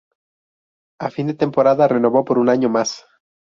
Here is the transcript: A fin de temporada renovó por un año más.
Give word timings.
A 0.99 1.11
fin 1.11 1.27
de 1.27 1.35
temporada 1.35 1.87
renovó 1.87 2.25
por 2.25 2.39
un 2.39 2.49
año 2.49 2.69
más. 2.69 3.05